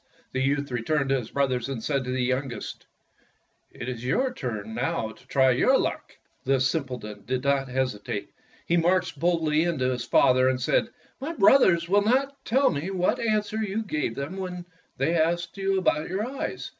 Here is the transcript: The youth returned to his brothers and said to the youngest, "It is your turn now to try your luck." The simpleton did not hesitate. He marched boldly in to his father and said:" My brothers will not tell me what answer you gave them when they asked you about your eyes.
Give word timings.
The 0.31 0.41
youth 0.41 0.71
returned 0.71 1.09
to 1.09 1.19
his 1.19 1.29
brothers 1.29 1.69
and 1.69 1.83
said 1.83 2.03
to 2.05 2.09
the 2.09 2.23
youngest, 2.23 2.87
"It 3.71 3.87
is 3.87 4.03
your 4.03 4.33
turn 4.33 4.73
now 4.73 5.11
to 5.11 5.27
try 5.27 5.51
your 5.51 5.77
luck." 5.77 6.17
The 6.43 6.59
simpleton 6.59 7.23
did 7.27 7.43
not 7.43 7.67
hesitate. 7.67 8.31
He 8.65 8.77
marched 8.77 9.19
boldly 9.19 9.61
in 9.61 9.77
to 9.77 9.91
his 9.91 10.03
father 10.03 10.49
and 10.49 10.59
said:" 10.59 10.89
My 11.21 11.33
brothers 11.33 11.87
will 11.87 12.01
not 12.01 12.43
tell 12.45 12.71
me 12.71 12.89
what 12.89 13.19
answer 13.19 13.57
you 13.57 13.83
gave 13.83 14.15
them 14.15 14.37
when 14.37 14.65
they 14.97 15.13
asked 15.13 15.55
you 15.59 15.77
about 15.77 16.09
your 16.09 16.25
eyes. 16.25 16.69